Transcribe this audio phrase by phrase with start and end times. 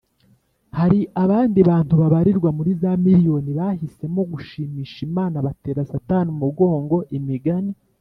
[0.77, 7.73] Hari abandi bantu babarirwa muri za miriyoni bahisemo gushimisha Imana batera Satani umugongo Imigani